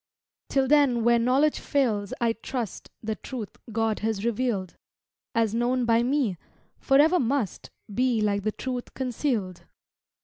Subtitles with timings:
[0.49, 4.75] Till then where knowledge fails I trust The truth God has revealed,
[5.35, 6.37] As known by me,
[6.79, 9.65] forever must Be like the truth concealed.